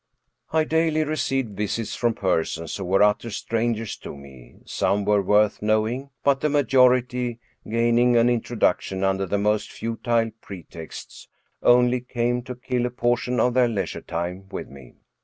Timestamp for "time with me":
14.01-14.95